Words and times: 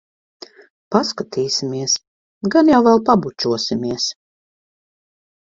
Paskatīsimies. 0.95 1.93
Gan 2.57 2.73
jau 2.73 2.81
vēl 2.89 3.03
pabučosimies. 3.11 4.09